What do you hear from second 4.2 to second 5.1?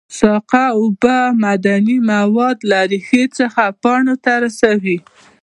ته رسوي